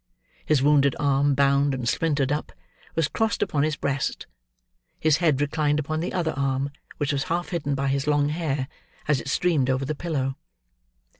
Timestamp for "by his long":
7.75-8.29